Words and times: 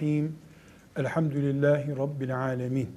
Bismillahirrahmanirrahim. 0.00 0.36
Elhamdülillahi 0.96 1.96
Rabbil 1.96 2.38
alemin. 2.38 2.88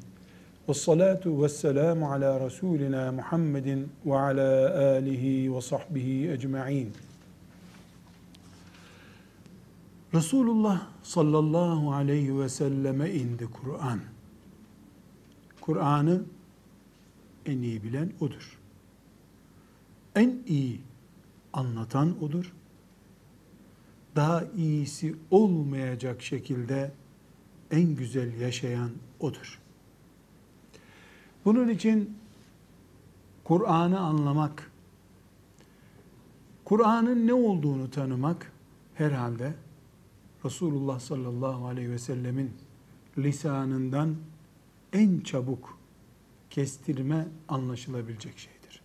Ve 0.70 0.74
salatu 0.74 1.44
ve 1.44 1.50
selamu 1.50 2.12
ala 2.12 2.40
Resulina 2.46 3.12
Muhammedin 3.12 3.92
ve 4.06 4.16
ala 4.16 4.80
alihi 4.98 5.56
ve 5.56 5.62
sahbihi 5.62 6.32
ecma'in. 6.32 6.94
Resulullah 10.14 10.88
sallallahu 11.04 11.94
aleyhi 11.94 12.40
ve 12.40 12.50
selleme 12.50 13.10
indi 13.12 13.45
Kur'an. 13.45 14.00
Kur'an'ı 15.62 16.22
en 17.45 17.62
iyi 17.62 17.84
bilen 17.84 18.12
odur. 18.22 18.60
En 20.16 20.40
iyi 20.48 20.82
anlatan 21.54 22.23
odur. 22.23 22.54
Daha 24.16 24.44
iyisi 24.58 25.16
olmayacak 25.31 26.22
şekilde 26.22 26.92
en 27.72 27.95
güzel 27.95 28.39
yaşayan 28.39 28.92
odur. 29.20 29.59
Bunun 31.45 31.70
için 31.70 32.17
Kur'an'ı 33.44 34.00
anlamak, 34.00 34.72
Kur'an'ın 36.66 37.28
ne 37.28 37.33
olduğunu 37.33 37.92
tanımak 37.92 38.52
herhalde 38.95 39.53
Resulullah 40.45 41.00
sallallahu 41.00 41.67
aleyhi 41.67 41.92
ve 41.92 42.00
sellemin 42.00 42.52
lisanından 43.17 44.16
en 44.94 45.20
çabuk 45.20 45.77
kestirme 46.50 47.27
anlaşılabilecek 47.48 48.38
şeydir. 48.38 48.81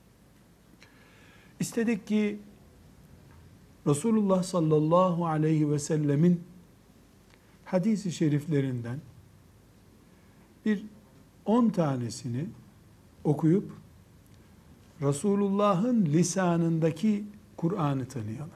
İstedik 1.60 2.06
ki 2.06 2.38
Resulullah 3.88 4.42
sallallahu 4.42 5.26
aleyhi 5.26 5.70
ve 5.70 5.78
sellemin 5.78 6.40
hadisi 7.64 8.12
şeriflerinden 8.12 9.00
bir 10.64 10.84
on 11.46 11.68
tanesini 11.68 12.46
okuyup 13.24 13.72
Resulullah'ın 15.02 16.06
lisanındaki 16.06 17.24
Kur'an'ı 17.56 18.08
tanıyalım. 18.08 18.50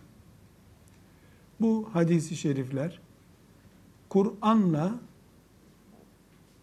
Bu 1.60 1.88
hadisi 1.92 2.36
şerifler 2.36 3.00
Kur'an'la 4.08 4.94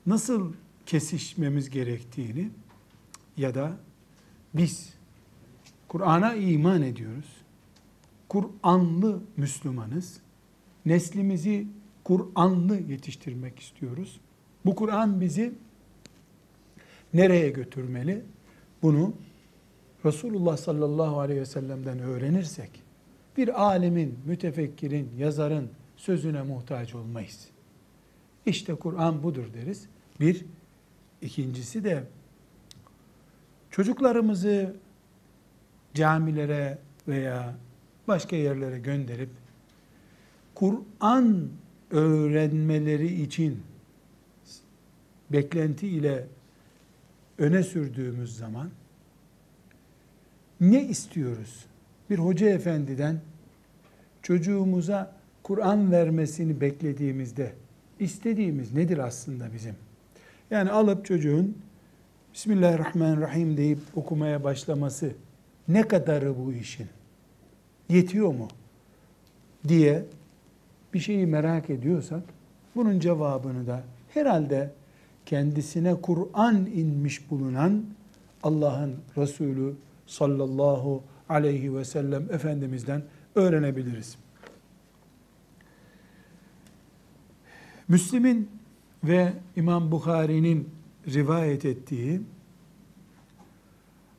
nasıl 0.06 0.54
kesişmemiz 0.86 1.70
gerektiğini 1.70 2.50
ya 3.38 3.56
da 3.56 3.78
biz 4.54 4.94
Kur'an'a 5.88 6.34
iman 6.34 6.82
ediyoruz. 6.82 7.39
Kur'anlı 8.30 9.20
Müslümanız. 9.38 10.20
Neslimizi 10.86 11.68
Kur'anlı 12.04 12.80
yetiştirmek 12.80 13.60
istiyoruz. 13.60 14.20
Bu 14.66 14.76
Kur'an 14.76 15.22
bizi 15.22 15.54
nereye 17.14 17.50
götürmeli? 17.50 18.26
Bunu 18.82 19.14
Resulullah 20.06 20.58
sallallahu 20.58 21.20
aleyhi 21.20 21.42
ve 21.42 21.46
sellem'den 21.46 22.00
öğrenirsek 22.00 22.84
bir 23.38 23.64
alimin, 23.64 24.20
mütefekkirin, 24.26 25.10
yazarın 25.18 25.70
sözüne 25.98 26.42
muhtaç 26.42 26.96
olmayız. 26.96 27.48
İşte 28.46 28.76
Kur'an 28.76 29.24
budur 29.24 29.54
deriz. 29.54 29.88
Bir, 30.20 30.46
ikincisi 31.22 31.84
de 31.84 32.04
çocuklarımızı 33.72 34.76
camilere 35.94 36.78
veya 37.08 37.56
başka 38.10 38.36
yerlere 38.36 38.80
gönderip 38.80 39.30
Kur'an 40.56 41.48
öğrenmeleri 41.92 43.22
için 43.22 43.62
beklenti 45.30 45.88
ile 45.88 46.28
öne 47.38 47.64
sürdüğümüz 47.64 48.38
zaman 48.38 48.70
ne 50.62 50.88
istiyoruz? 50.88 51.66
Bir 52.10 52.20
hoca 52.20 52.50
efendiden 52.50 53.22
çocuğumuza 54.22 55.16
Kur'an 55.44 55.92
vermesini 55.92 56.62
beklediğimizde 56.62 57.54
istediğimiz 58.00 58.74
nedir 58.74 58.98
aslında 58.98 59.54
bizim? 59.54 59.76
Yani 60.52 60.72
alıp 60.72 61.06
çocuğun 61.06 61.58
Bismillahirrahmanirrahim 62.34 63.58
deyip 63.58 63.80
okumaya 63.96 64.44
başlaması 64.44 65.12
ne 65.68 65.88
kadarı 65.88 66.38
bu 66.38 66.54
işin? 66.54 66.88
Yetiyor 67.90 68.34
mu? 68.34 68.48
diye 69.68 70.06
bir 70.94 71.00
şeyi 71.00 71.28
merak 71.28 71.70
ediyorsak 71.70 72.24
bunun 72.76 73.00
cevabını 73.00 73.68
da 73.68 73.84
herhalde 74.14 74.74
kendisine 75.26 75.96
Kur'an 76.02 76.56
inmiş 76.56 77.32
bulunan 77.32 77.84
Allah'ın 78.44 78.96
Resulü 79.18 79.76
sallallahu 80.08 81.04
aleyhi 81.30 81.76
ve 81.76 81.86
sellem 81.86 82.34
Efendimiz'den 82.34 83.04
öğrenebiliriz. 83.36 84.18
Müslim'in 87.88 88.50
ve 89.04 89.34
İmam 89.56 89.92
Bukhari'nin 89.92 90.70
rivayet 91.08 91.66
ettiği 91.66 92.22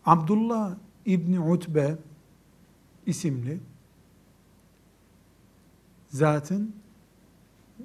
Abdullah 0.07 0.75
İbni 1.07 1.41
Utbe 1.41 1.97
isimli 3.11 3.61
zatın 6.09 6.75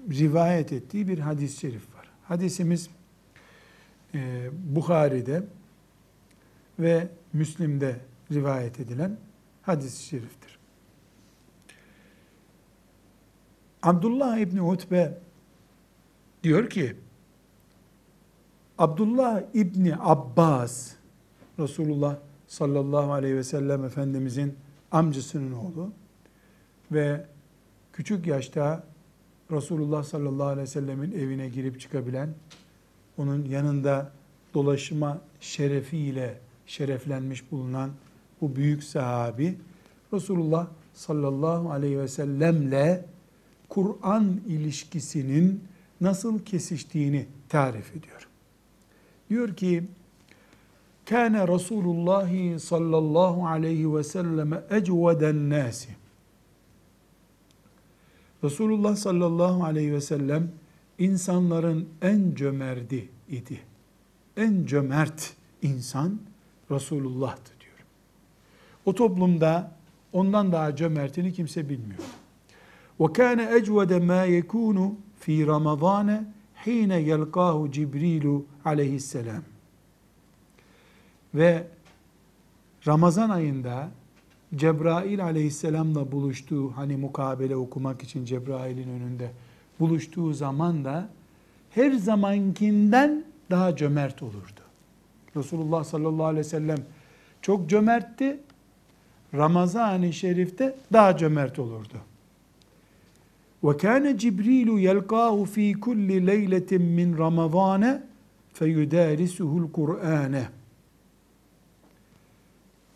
rivayet 0.09 0.73
ettiği 0.73 1.07
bir 1.07 1.19
hadis-i 1.19 1.59
şerif 1.59 1.95
var. 1.95 2.09
Hadisimiz 2.23 2.89
e, 4.13 4.49
Bukhari'de 4.75 5.43
ve 6.79 7.07
Müslim'de 7.33 7.99
rivayet 8.31 8.79
edilen 8.79 9.17
hadis-i 9.61 10.03
şeriftir. 10.03 10.59
Abdullah 13.83 14.37
İbni 14.37 14.61
Utbe 14.61 15.17
diyor 16.43 16.69
ki, 16.69 16.95
Abdullah 18.77 19.41
İbni 19.53 19.95
Abbas, 19.99 20.91
Resulullah 21.59 22.17
sallallahu 22.47 23.13
aleyhi 23.13 23.35
ve 23.35 23.43
sellem 23.43 23.85
Efendimizin 23.85 24.55
amcasının 24.95 25.51
oğlu 25.51 25.91
ve 26.91 27.25
küçük 27.93 28.27
yaşta 28.27 28.83
Resulullah 29.51 30.03
sallallahu 30.03 30.47
aleyhi 30.47 30.61
ve 30.61 30.71
sellemin 30.71 31.11
evine 31.11 31.49
girip 31.49 31.81
çıkabilen, 31.81 32.29
onun 33.17 33.45
yanında 33.45 34.11
dolaşma 34.53 35.21
şerefiyle 35.39 36.39
şereflenmiş 36.65 37.51
bulunan 37.51 37.89
bu 38.41 38.55
büyük 38.55 38.83
sahabi, 38.83 39.57
Resulullah 40.13 40.67
sallallahu 40.93 41.71
aleyhi 41.71 41.99
ve 41.99 42.07
sellemle 42.07 43.05
Kur'an 43.69 44.41
ilişkisinin 44.47 45.63
nasıl 46.01 46.39
kesiştiğini 46.39 47.25
tarif 47.49 47.95
ediyor. 47.95 48.27
Diyor 49.29 49.55
ki, 49.55 49.83
Kâne 51.06 51.48
Resulullah 51.48 52.58
sallallahu 52.58 53.46
aleyhi 53.46 53.96
ve 53.96 54.04
selleme 54.04 54.62
ecveden 54.70 55.50
nâsi. 55.50 55.88
Resulullah 58.44 58.96
sallallahu 58.96 59.64
aleyhi 59.64 59.92
ve 59.92 60.00
sellem 60.00 60.52
insanların 60.98 61.88
en 62.02 62.34
cömerdi 62.34 63.08
idi. 63.28 63.60
En 64.36 64.66
cömert 64.66 65.34
insan 65.62 66.20
Resulullah'tı 66.70 67.52
diyor. 67.60 67.84
O 68.84 68.94
toplumda 68.94 69.72
ondan 70.12 70.52
daha 70.52 70.76
cömertini 70.76 71.32
kimse 71.32 71.68
bilmiyor. 71.68 72.00
وَكَانَ 73.00 73.58
اَجْوَدَ 73.58 73.92
مَا 73.92 74.26
يَكُونُ 74.26 74.94
ف۪ي 75.20 75.46
رَمَضَانَ 75.46 76.24
حِينَ 76.64 76.90
يَلْقَاهُ 76.90 77.70
جِبْرِيلُ 77.70 78.42
aleyhisselam. 78.64 79.42
ve 81.35 81.63
Ramazan 82.87 83.29
ayında 83.29 83.89
Cebrail 84.55 85.23
aleyhisselamla 85.23 86.11
buluştuğu 86.11 86.71
hani 86.71 86.97
mukabele 86.97 87.55
okumak 87.55 88.03
için 88.03 88.25
Cebrail'in 88.25 88.89
önünde 88.89 89.31
buluştuğu 89.79 90.33
zaman 90.33 90.85
da 90.85 91.09
her 91.71 91.91
zamankinden 91.91 93.23
daha 93.49 93.75
cömert 93.75 94.23
olurdu. 94.23 94.61
Resulullah 95.35 95.83
sallallahu 95.83 96.25
aleyhi 96.25 96.45
ve 96.45 96.49
sellem 96.49 96.77
çok 97.41 97.69
cömertti. 97.69 98.39
Ramazan-ı 99.33 100.13
Şerif'te 100.13 100.75
daha 100.93 101.17
cömert 101.17 101.59
olurdu. 101.59 101.97
Ve 103.63 103.77
kana 103.77 104.17
Cibril 104.17 104.77
yelqahu 104.77 105.45
fi 105.45 105.73
kulli 105.73 106.27
leyletin 106.27 106.81
min 106.81 107.17
Ramazan 107.17 108.01
feyudarisuhu'l 108.53 109.71
Kur'ane. 109.71 110.47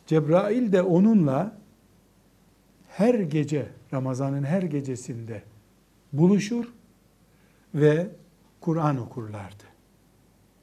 Cebrail 0.10 0.72
de 0.72 0.82
onunla 0.82 1.58
her 2.88 3.20
gece, 3.20 3.70
Ramazan'ın 3.94 4.44
her 4.44 4.62
gecesinde 4.62 5.44
buluşur 6.14 6.66
ve 7.76 8.08
Kur'an 8.62 8.98
okurlardı. 8.98 9.64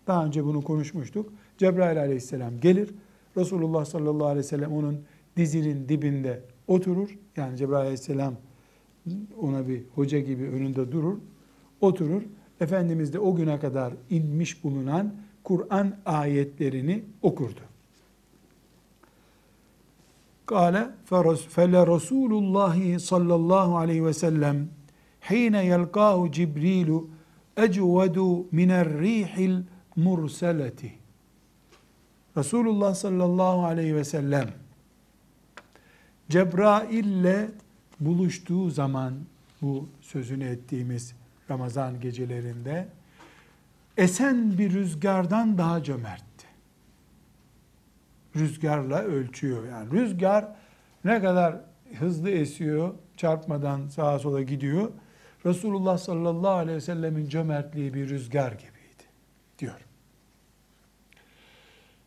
Daha 0.06 0.26
önce 0.26 0.44
bunu 0.44 0.64
konuşmuştuk. 0.64 1.32
Cebrail 1.58 2.00
aleyhisselam 2.00 2.60
gelir. 2.60 2.94
Resulullah 3.36 3.84
sallallahu 3.84 4.26
aleyhi 4.26 4.44
ve 4.44 4.48
sellem 4.48 4.72
onun 4.72 5.00
dizinin 5.36 5.88
dibinde 5.88 6.42
oturur. 6.66 7.18
Yani 7.36 7.56
Cebrail 7.56 7.80
aleyhisselam 7.80 8.34
ona 9.40 9.68
bir 9.68 9.82
hoca 9.94 10.18
gibi 10.18 10.44
önünde 10.44 10.92
durur. 10.92 11.18
Oturur. 11.80 12.22
Efendimiz 12.60 13.12
de 13.12 13.18
o 13.18 13.36
güne 13.36 13.60
kadar 13.60 13.94
inmiş 14.10 14.64
bulunan 14.64 15.14
Kur'an 15.44 15.96
ayetlerini 16.06 17.04
okurdu. 17.22 17.65
Kale 20.46 20.88
fele 21.48 21.86
Resulullah 21.86 22.98
sallallahu 22.98 23.78
aleyhi 23.78 24.04
ve 24.04 24.12
sellem 24.12 24.68
hine 25.30 25.66
yelkahu 25.66 26.32
Cibrilu 26.32 27.08
ecvedu 27.56 28.46
miner 28.52 28.88
rihil 28.88 29.62
murseleti. 29.96 30.92
Resulullah 32.36 32.94
sallallahu 32.94 33.64
aleyhi 33.64 33.96
ve 33.96 34.04
sellem 34.04 34.48
Cebrail 36.28 37.04
ile 37.04 37.50
buluştuğu 38.00 38.70
zaman 38.70 39.14
bu 39.62 39.88
sözünü 40.00 40.44
ettiğimiz 40.44 41.14
Ramazan 41.50 42.00
gecelerinde 42.00 42.88
esen 43.96 44.58
bir 44.58 44.72
rüzgardan 44.72 45.58
daha 45.58 45.82
cömertti. 45.82 46.25
Rüzgarla 48.36 49.02
ölçüyor. 49.02 49.68
Yani 49.68 49.92
rüzgar 49.92 50.48
ne 51.04 51.20
kadar 51.20 51.56
hızlı 51.98 52.30
esiyor, 52.30 52.94
çarpmadan 53.16 53.88
sağa 53.88 54.18
sola 54.18 54.42
gidiyor. 54.42 54.92
Resulullah 55.46 55.98
sallallahu 55.98 56.50
aleyhi 56.50 56.76
ve 56.76 56.80
sellemin 56.80 57.28
cömertliği 57.28 57.94
bir 57.94 58.08
rüzgar 58.08 58.52
gibiydi 58.52 59.04
diyor. 59.58 59.80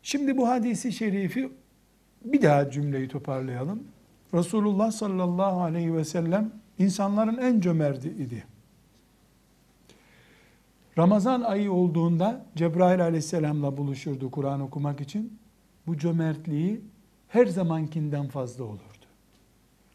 Şimdi 0.03 0.37
bu 0.37 0.47
hadisi 0.47 0.91
şerifi 0.91 1.51
bir 2.25 2.41
daha 2.41 2.71
cümleyi 2.71 3.07
toparlayalım. 3.07 3.83
Resulullah 4.33 4.91
sallallahu 4.91 5.61
aleyhi 5.61 5.95
ve 5.95 6.05
sellem 6.05 6.51
insanların 6.79 7.37
en 7.37 7.59
cömerti 7.59 8.09
idi. 8.09 8.45
Ramazan 10.97 11.41
ayı 11.41 11.71
olduğunda 11.71 12.45
Cebrail 12.55 13.01
aleyhisselamla 13.01 13.77
buluşurdu 13.77 14.31
Kur'an 14.31 14.61
okumak 14.61 15.01
için. 15.01 15.39
Bu 15.89 15.97
cömertliği 15.97 16.81
her 17.27 17.45
zamankinden 17.45 18.27
fazla 18.27 18.63
olurdu. 18.63 19.05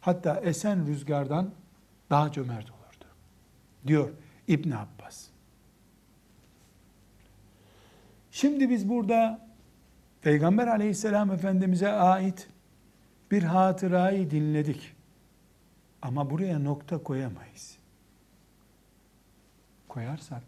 Hatta 0.00 0.40
esen 0.40 0.86
rüzgardan 0.86 1.50
daha 2.10 2.32
cömert 2.32 2.70
olurdu. 2.70 3.04
Diyor 3.86 4.10
İbn 4.48 4.70
Abbas. 4.70 5.26
Şimdi 8.30 8.70
biz 8.70 8.88
burada 8.88 9.48
Peygamber 10.22 10.66
aleyhisselam 10.66 11.30
efendimize 11.30 11.92
ait 11.92 12.48
bir 13.30 13.42
hatırayı 13.42 14.30
dinledik. 14.30 14.92
Ama 16.02 16.30
buraya 16.30 16.58
nokta 16.58 17.02
koyamayız. 17.02 17.78
Koyarsak 19.88 20.42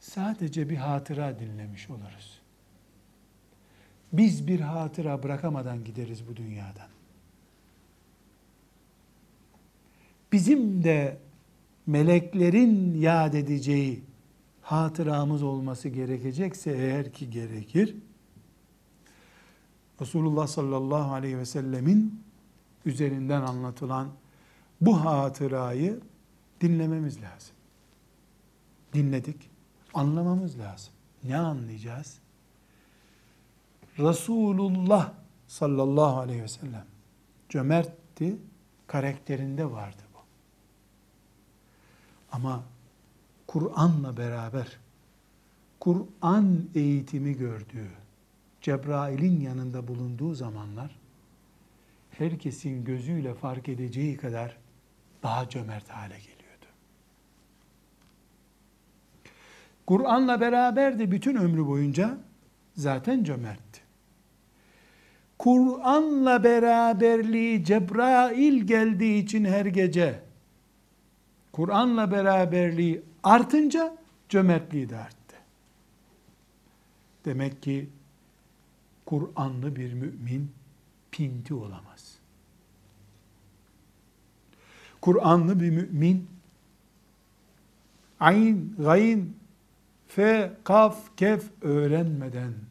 sadece 0.00 0.70
bir 0.70 0.76
hatıra 0.76 1.38
dinlemiş 1.38 1.90
oluruz. 1.90 2.37
Biz 4.12 4.46
bir 4.46 4.60
hatıra 4.60 5.22
bırakamadan 5.22 5.84
gideriz 5.84 6.28
bu 6.28 6.36
dünyadan. 6.36 6.88
Bizim 10.32 10.84
de 10.84 11.18
meleklerin 11.86 13.00
yad 13.00 13.34
edeceği 13.34 14.02
hatıramız 14.62 15.42
olması 15.42 15.88
gerekecekse 15.88 16.70
eğer 16.70 17.12
ki 17.12 17.30
gerekir, 17.30 17.96
Resulullah 20.00 20.46
sallallahu 20.46 21.12
aleyhi 21.12 21.38
ve 21.38 21.44
sellemin 21.44 22.22
üzerinden 22.84 23.42
anlatılan 23.42 24.08
bu 24.80 25.04
hatırayı 25.04 26.00
dinlememiz 26.60 27.22
lazım. 27.22 27.54
Dinledik, 28.92 29.50
anlamamız 29.94 30.58
lazım. 30.58 30.92
Ne 31.24 31.36
anlayacağız? 31.36 32.18
Resulullah 33.98 35.12
sallallahu 35.46 36.18
aleyhi 36.18 36.42
ve 36.42 36.48
sellem 36.48 36.86
cömertti, 37.48 38.36
karakterinde 38.86 39.70
vardı 39.70 40.02
bu. 40.14 40.18
Ama 42.32 42.64
Kur'an'la 43.46 44.16
beraber 44.16 44.78
Kur'an 45.80 46.68
eğitimi 46.74 47.36
gördüğü, 47.36 47.90
Cebrail'in 48.60 49.40
yanında 49.40 49.88
bulunduğu 49.88 50.34
zamanlar 50.34 50.98
herkesin 52.10 52.84
gözüyle 52.84 53.34
fark 53.34 53.68
edeceği 53.68 54.16
kadar 54.16 54.56
daha 55.22 55.48
cömert 55.48 55.90
hale 55.90 56.18
geliyordu. 56.18 56.66
Kur'an'la 59.86 60.40
beraberdi 60.40 61.10
bütün 61.10 61.36
ömrü 61.36 61.66
boyunca 61.66 62.18
zaten 62.76 63.24
cömertti. 63.24 63.87
Kur'an'la 65.38 66.44
beraberliği 66.44 67.64
Cebrail 67.64 68.62
geldiği 68.62 69.24
için 69.24 69.44
her 69.44 69.66
gece 69.66 70.20
Kur'an'la 71.52 72.10
beraberliği 72.10 73.02
artınca 73.22 73.96
cömertliği 74.28 74.88
de 74.88 74.96
arttı. 74.96 75.36
Demek 77.24 77.62
ki 77.62 77.88
Kur'anlı 79.06 79.76
bir 79.76 79.92
mümin 79.92 80.52
pinti 81.10 81.54
olamaz. 81.54 82.18
Kur'anlı 85.00 85.60
bir 85.60 85.70
mümin 85.70 86.28
ayn, 88.20 88.74
gayn, 88.78 89.28
fe, 90.08 90.52
kaf, 90.64 91.16
kef 91.16 91.44
öğrenmeden 91.62 92.67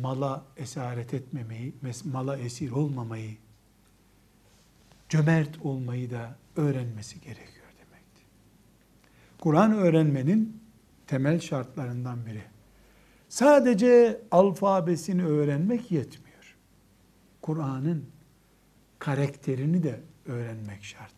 mala 0.00 0.44
esaret 0.56 1.14
etmemeyi, 1.14 1.74
mala 2.04 2.38
esir 2.38 2.70
olmamayı, 2.70 3.36
cömert 5.08 5.58
olmayı 5.62 6.10
da 6.10 6.36
öğrenmesi 6.56 7.20
gerekiyor 7.20 7.66
demekti. 7.78 8.22
Kur'an 9.38 9.72
öğrenmenin 9.72 10.62
temel 11.06 11.40
şartlarından 11.40 12.26
biri. 12.26 12.42
Sadece 13.28 14.20
alfabesini 14.30 15.24
öğrenmek 15.24 15.90
yetmiyor. 15.90 16.56
Kur'an'ın 17.42 18.04
karakterini 18.98 19.82
de 19.82 20.00
öğrenmek 20.26 20.84
şart. 20.84 21.14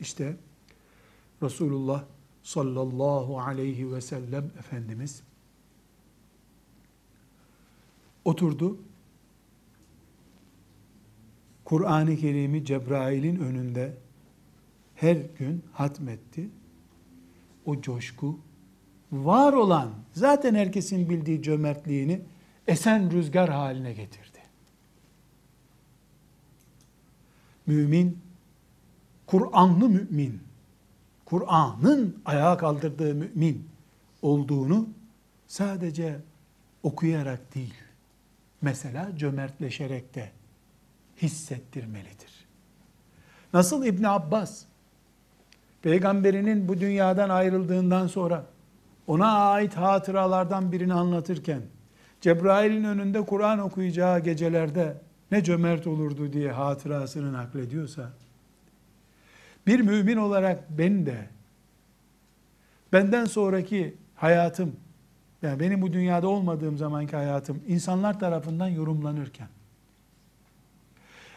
İşte 0.00 0.36
Resulullah 1.42 2.04
sallallahu 2.42 3.40
aleyhi 3.40 3.92
ve 3.92 4.00
sellem 4.00 4.50
Efendimiz 4.58 5.22
oturdu. 8.24 8.78
Kur'an-ı 11.64 12.16
Kerim'i 12.16 12.64
Cebrail'in 12.64 13.36
önünde 13.36 13.96
her 14.94 15.16
gün 15.16 15.64
hatmetti. 15.72 16.50
O 17.66 17.80
coşku 17.80 18.38
var 19.12 19.52
olan 19.52 19.90
zaten 20.12 20.54
herkesin 20.54 21.08
bildiği 21.08 21.42
cömertliğini 21.42 22.20
esen 22.66 23.10
rüzgar 23.10 23.50
haline 23.50 23.92
getirdi. 23.92 24.38
Mümin, 27.66 28.18
Kur'anlı 29.26 29.88
mümin, 29.88 30.40
Kur'an'ın 31.24 32.22
ayağa 32.24 32.56
kaldırdığı 32.56 33.14
mümin 33.14 33.68
olduğunu 34.22 34.88
sadece 35.46 36.20
okuyarak 36.82 37.54
değil, 37.54 37.74
mesela 38.62 39.10
cömertleşerek 39.16 40.14
de 40.14 40.30
hissettirmelidir. 41.22 42.46
Nasıl 43.52 43.84
İbn 43.84 44.04
Abbas 44.04 44.64
peygamberinin 45.82 46.68
bu 46.68 46.80
dünyadan 46.80 47.28
ayrıldığından 47.28 48.06
sonra 48.06 48.46
ona 49.06 49.32
ait 49.32 49.74
hatıralardan 49.76 50.72
birini 50.72 50.94
anlatırken 50.94 51.62
Cebrail'in 52.20 52.84
önünde 52.84 53.24
Kur'an 53.24 53.58
okuyacağı 53.58 54.20
gecelerde 54.20 54.96
ne 55.30 55.44
cömert 55.44 55.86
olurdu 55.86 56.32
diye 56.32 56.52
hatırasını 56.52 57.32
naklediyorsa 57.32 58.10
bir 59.66 59.80
mümin 59.80 60.16
olarak 60.16 60.78
ben 60.78 61.06
de 61.06 61.26
benden 62.92 63.24
sonraki 63.24 63.96
hayatım 64.14 64.76
yani 65.42 65.60
benim 65.60 65.82
bu 65.82 65.92
dünyada 65.92 66.28
olmadığım 66.28 66.78
zamanki 66.78 67.16
hayatım 67.16 67.62
insanlar 67.68 68.20
tarafından 68.20 68.68
yorumlanırken 68.68 69.48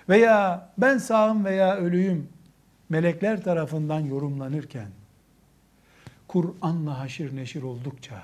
veya 0.10 0.69
ben 0.77 0.98
sağım 0.98 1.45
veya 1.45 1.75
ölüyüm 1.75 2.29
melekler 2.89 3.43
tarafından 3.43 4.00
yorumlanırken 4.00 4.88
Kur'an'la 6.27 7.00
haşir 7.00 7.36
neşir 7.36 7.63
oldukça, 7.63 8.24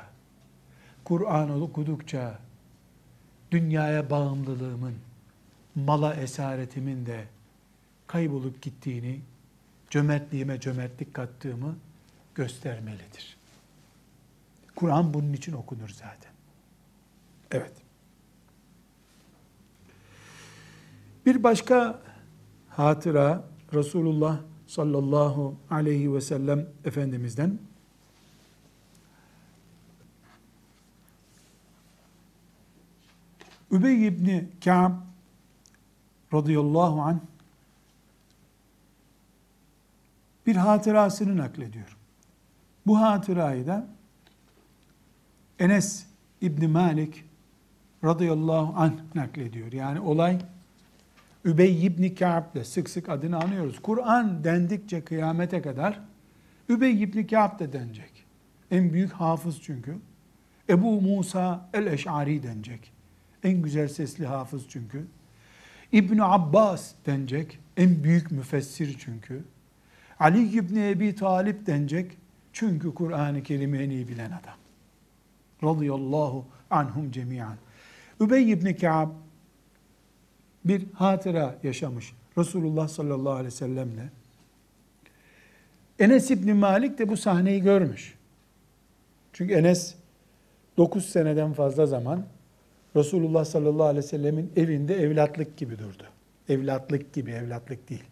Kur'an 1.04 1.62
okudukça, 1.62 2.40
dünyaya 3.52 4.10
bağımlılığımın, 4.10 4.96
mala 5.76 6.14
esaretimin 6.16 7.06
de 7.06 7.24
kaybolup 8.08 8.62
gittiğini, 8.62 9.20
cömertliğime 9.90 10.60
cömertlik 10.60 11.14
kattığımı 11.14 11.76
göstermelidir. 12.36 13.39
Kur'an 14.80 15.14
bunun 15.14 15.34
için 15.34 15.54
okunur 15.54 15.90
zaten. 15.90 16.32
Evet. 17.52 17.74
Bir 21.26 21.44
başka 21.44 22.02
hatıra 22.70 23.44
Resulullah 23.74 24.40
sallallahu 24.68 25.56
aleyhi 25.70 26.14
ve 26.14 26.22
sellem 26.22 26.70
Efendimiz'den 26.86 27.60
Übey 33.72 34.08
ibni 34.08 34.50
Ka'b 34.64 34.94
radıyallahu 36.34 37.02
anh 37.02 37.20
bir 40.46 40.56
hatırasını 40.56 41.38
naklediyor. 41.38 41.98
Bu 42.88 43.02
hatırayı 43.02 43.68
da 43.68 43.99
Enes 45.60 46.06
İbni 46.42 46.68
Malik 46.68 47.26
radıyallahu 48.04 48.74
anh 48.78 48.94
naklediyor. 49.16 49.72
Yani 49.72 50.00
olay 50.00 50.38
Übey 51.46 51.86
ibn 51.86 52.16
Ka'b'le 52.16 52.64
sık 52.64 52.90
sık 52.90 53.10
adını 53.10 53.38
anıyoruz. 53.38 53.80
Kur'an 53.80 54.44
dendikçe 54.44 55.02
kıyamete 55.02 55.62
kadar 55.62 56.00
Übey 56.70 57.04
ibn 57.04 57.24
Ka'b 57.24 57.60
de 57.60 57.74
denecek. 57.74 58.26
En 58.72 58.94
büyük 58.94 59.12
hafız 59.12 59.62
çünkü. 59.62 59.98
Ebu 60.70 61.02
Musa 61.02 61.70
el-Eş'ari 61.74 62.44
denecek. 62.44 62.92
En 63.44 63.62
güzel 63.62 63.88
sesli 63.88 64.26
hafız 64.26 64.64
çünkü. 64.70 65.06
İbn 65.92 66.20
Abbas 66.20 66.92
denecek. 67.06 67.60
En 67.78 68.04
büyük 68.04 68.32
müfessir 68.32 68.98
çünkü. 69.00 69.44
Ali 70.20 70.58
İbni 70.58 70.90
Ebi 70.90 71.16
Talip 71.16 71.68
denecek. 71.68 72.18
Çünkü 72.54 72.94
Kur'an-ı 72.94 73.44
Kerim'i 73.44 73.78
en 73.78 73.90
iyi 73.90 74.08
bilen 74.08 74.32
adam. 74.32 74.59
Radıyallahu 75.64 76.46
anhum 76.70 77.12
cemiyan. 77.12 77.56
Übey 78.22 78.52
ibn 78.52 78.74
Ka'b 78.74 79.10
bir 80.66 80.86
hatıra 80.94 81.56
yaşamış 81.64 82.14
Resulullah 82.38 82.88
sallallahu 82.88 83.34
aleyhi 83.34 83.46
ve 83.46 83.52
sellemle. 83.52 84.10
Enes 86.00 86.32
İbni 86.32 86.54
Malik 86.54 87.00
de 87.00 87.10
bu 87.10 87.18
sahneyi 87.18 87.62
görmüş. 87.62 88.18
Çünkü 89.34 89.54
Enes 89.54 89.96
9 90.78 91.06
seneden 91.06 91.54
fazla 91.54 91.86
zaman 91.86 92.26
Resulullah 92.96 93.46
sallallahu 93.46 93.84
aleyhi 93.84 94.06
ve 94.06 94.08
sellemin 94.08 94.52
evinde 94.56 94.96
evlatlık 94.96 95.58
gibi 95.58 95.80
durdu. 95.80 96.04
Evlatlık 96.50 97.14
gibi, 97.14 97.32
evlatlık 97.32 97.90
değil. 97.90 98.04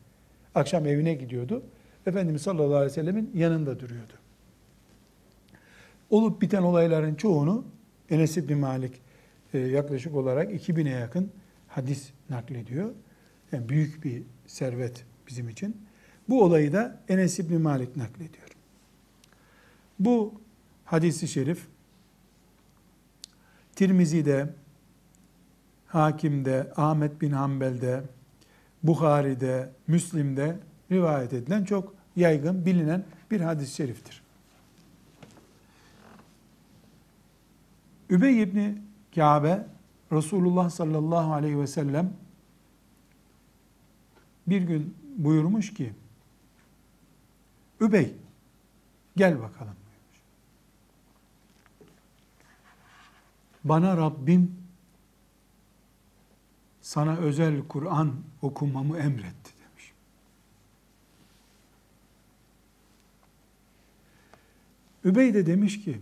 Akşam 0.55 0.85
evine 0.85 1.13
gidiyordu. 1.13 1.63
Efendimiz 2.05 2.41
sallallahu 2.41 2.75
aleyhi 2.75 2.91
ve 2.91 2.95
sellemin 2.95 3.31
yanında 3.35 3.79
duruyordu. 3.79 4.13
Olup 6.09 6.41
biten 6.41 6.63
olayların 6.63 7.15
çoğunu 7.15 7.65
Enes 8.09 8.37
İbni 8.37 8.55
Malik 8.55 9.01
e, 9.53 9.59
yaklaşık 9.59 10.15
olarak 10.15 10.51
2000'e 10.51 10.91
yakın 10.91 11.31
hadis 11.67 12.09
naklediyor. 12.29 12.91
Yani 13.51 13.69
büyük 13.69 14.03
bir 14.03 14.23
servet 14.47 15.05
bizim 15.27 15.49
için. 15.49 15.77
Bu 16.29 16.43
olayı 16.43 16.73
da 16.73 16.99
Enes 17.09 17.39
İbni 17.39 17.57
Malik 17.57 17.95
naklediyor. 17.95 18.47
Bu 19.99 20.33
hadisi 20.85 21.27
şerif 21.27 21.67
Tirmizi'de, 23.75 24.49
Hakim'de, 25.87 26.71
Ahmet 26.75 27.21
bin 27.21 27.31
Hanbel'de, 27.31 28.03
Bukhari'de, 28.83 29.69
Müslim'de 29.87 30.57
rivayet 30.91 31.33
edilen 31.33 31.63
çok 31.63 31.95
yaygın, 32.15 32.65
bilinen 32.65 33.05
bir 33.31 33.41
hadis-i 33.41 33.75
şeriftir. 33.75 34.26
Übey 38.09 38.41
ibni 38.41 38.81
Kabe 39.15 39.67
Resulullah 40.11 40.69
sallallahu 40.69 41.33
aleyhi 41.33 41.59
ve 41.59 41.67
sellem 41.67 42.13
bir 44.47 44.61
gün 44.61 44.95
buyurmuş 45.17 45.73
ki 45.73 45.93
Übey 47.81 48.15
gel 49.15 49.39
bakalım 49.39 49.75
buyurmuş. 49.85 50.21
Bana 53.63 53.97
Rabbim 53.97 54.55
sana 56.81 57.17
özel 57.17 57.67
Kur'an 57.67 58.15
okumamı 58.41 58.97
emretti 58.97 59.51
demiş. 59.59 59.93
Übey 65.03 65.33
de 65.33 65.45
demiş 65.45 65.83
ki 65.83 66.01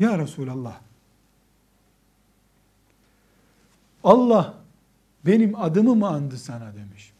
Ya 0.00 0.18
Resulallah 0.18 0.80
Allah 4.04 4.54
benim 5.26 5.60
adımı 5.60 5.94
mı 5.94 6.08
andı 6.08 6.38
sana 6.38 6.74
demiş. 6.74 7.12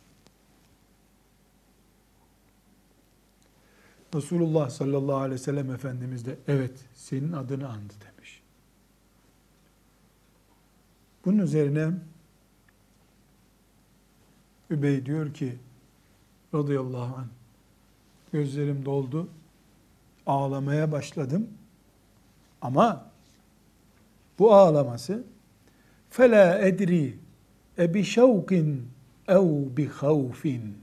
Resulullah 4.14 4.70
sallallahu 4.70 5.16
aleyhi 5.16 5.40
ve 5.40 5.44
sellem 5.44 5.70
Efendimiz 5.70 6.26
de 6.26 6.36
evet 6.48 6.84
senin 6.94 7.32
adını 7.32 7.68
andı 7.68 7.92
demiş. 8.06 8.42
Bunun 11.24 11.38
üzerine 11.38 11.92
Übey 14.70 15.06
diyor 15.06 15.34
ki 15.34 15.58
radıyallahu 16.54 17.16
anh 17.16 17.26
gözlerim 18.32 18.84
doldu 18.84 19.28
ağlamaya 20.26 20.92
başladım 20.92 21.48
ama 22.62 23.10
bu 24.38 24.54
ağlaması 24.54 25.24
fela 26.10 26.58
edri 26.58 27.18
e 27.78 27.94
bi 27.94 28.04
şevkin 28.04 28.88
ev 29.28 29.76
bi 29.76 29.88
havfin 29.88 30.78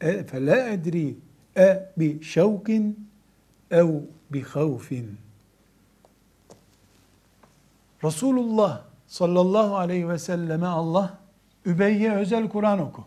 e 0.00 0.24
fela 0.24 0.68
edri 0.68 1.16
e 1.56 1.92
bi 1.96 2.22
şevkin 2.22 3.08
ev 3.70 3.88
bi 4.30 4.42
havfin 4.42 5.18
Resulullah 8.04 8.84
sallallahu 9.06 9.76
aleyhi 9.76 10.08
ve 10.08 10.18
selleme 10.18 10.66
Allah 10.66 11.18
Übeyye 11.64 12.12
özel 12.12 12.48
Kur'an 12.48 12.78
oku. 12.78 13.04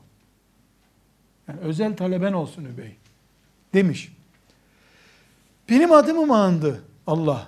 Yani 1.47 1.59
özel 1.59 1.97
taleben 1.97 2.33
olsun 2.33 2.65
Übey 2.65 2.95
demiş. 3.73 4.16
Benim 5.69 5.91
adımı 5.91 6.25
mı 6.25 6.37
andı 6.37 6.83
Allah? 7.07 7.47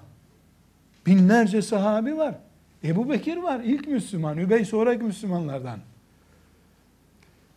Binlerce 1.05 1.61
sahabi 1.61 2.17
var. 2.17 2.35
Ebu 2.83 3.09
Bekir 3.09 3.37
var 3.37 3.59
ilk 3.59 3.87
Müslüman. 3.87 4.37
Übey 4.37 4.65
sonraki 4.65 5.03
Müslümanlardan. 5.03 5.79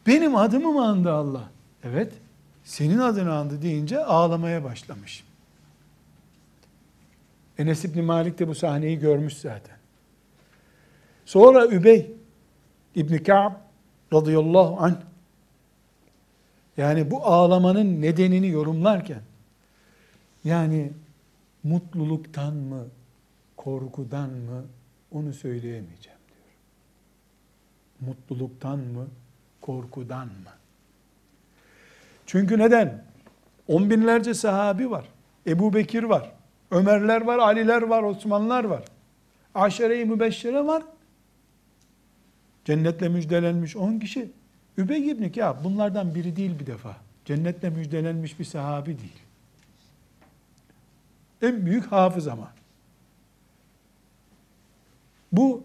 Benim 0.06 0.36
adımı 0.36 0.72
mı 0.72 0.84
andı 0.84 1.12
Allah? 1.12 1.50
Evet. 1.84 2.12
Senin 2.64 2.98
adını 2.98 3.34
andı 3.34 3.62
deyince 3.62 4.04
ağlamaya 4.04 4.64
başlamış. 4.64 5.24
Enes 7.58 7.84
İbni 7.84 8.02
Malik 8.02 8.38
de 8.38 8.48
bu 8.48 8.54
sahneyi 8.54 8.98
görmüş 8.98 9.36
zaten. 9.36 9.76
Sonra 11.26 11.66
Übey 11.66 12.10
İbni 12.94 13.22
Ka'b 13.22 13.52
radıyallahu 14.12 14.76
anh 14.80 14.96
yani 16.76 17.10
bu 17.10 17.26
ağlamanın 17.26 18.02
nedenini 18.02 18.48
yorumlarken 18.48 19.20
yani 20.44 20.92
mutluluktan 21.64 22.54
mı, 22.54 22.86
korkudan 23.56 24.30
mı 24.30 24.64
onu 25.12 25.32
söyleyemeyeceğim 25.32 26.18
diyor. 26.28 26.56
Mutluluktan 28.00 28.78
mı, 28.78 29.06
korkudan 29.60 30.26
mı? 30.26 30.52
Çünkü 32.26 32.58
neden? 32.58 33.04
On 33.68 33.90
binlerce 33.90 34.34
sahabi 34.34 34.90
var. 34.90 35.04
Ebu 35.46 35.74
Bekir 35.74 36.02
var. 36.02 36.32
Ömerler 36.70 37.20
var, 37.20 37.38
Aliler 37.38 37.82
var, 37.82 38.02
Osmanlar 38.02 38.64
var. 38.64 38.84
Aşere-i 39.54 40.04
mübeşşere 40.04 40.66
var. 40.66 40.82
Cennetle 42.64 43.08
müjdelenmiş 43.08 43.76
on 43.76 43.98
kişi. 43.98 44.32
Übey 44.78 45.10
ibn 45.10 45.28
Kâb 45.28 45.64
bunlardan 45.64 46.14
biri 46.14 46.36
değil 46.36 46.58
bir 46.60 46.66
defa. 46.66 46.96
Cennetle 47.24 47.70
müjdelenmiş 47.70 48.38
bir 48.38 48.44
sahabi 48.44 48.86
değil. 48.86 49.22
En 51.42 51.66
büyük 51.66 51.92
hafız 51.92 52.28
ama. 52.28 52.52
Bu 55.32 55.64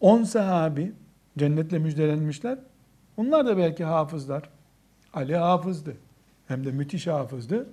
on 0.00 0.24
sahabi 0.24 0.92
cennetle 1.38 1.78
müjdelenmişler. 1.78 2.58
Onlar 3.16 3.46
da 3.46 3.56
belki 3.56 3.84
hafızlar. 3.84 4.50
Ali 5.14 5.36
hafızdı. 5.36 5.96
Hem 6.48 6.64
de 6.64 6.70
müthiş 6.70 7.06
hafızdı. 7.06 7.66